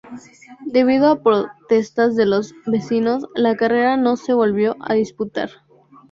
Debido 0.65 1.11
a 1.11 1.21
protestas 1.21 2.15
de 2.15 2.25
los 2.25 2.55
vecinos, 2.65 3.27
la 3.35 3.55
carrera 3.55 3.97
no 3.97 4.15
se 4.17 4.33
volvió 4.33 4.75
a 4.79 4.95
disputar. 4.95 5.51